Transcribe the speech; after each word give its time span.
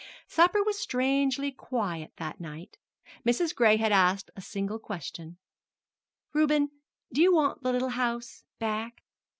Supper 0.25 0.63
was 0.63 0.79
strangely 0.79 1.51
quiet 1.51 2.13
that 2.17 2.39
night. 2.39 2.79
Mrs. 3.23 3.53
Gray 3.53 3.77
had 3.77 3.91
asked 3.91 4.31
a 4.35 4.41
single 4.41 4.79
question: 4.79 5.37
"Reuben, 6.33 6.71
do 7.13 7.21
you 7.21 7.31
want 7.31 7.61
the 7.61 7.71
little 7.71 7.89
house 7.89 8.43
back?" 8.57 9.03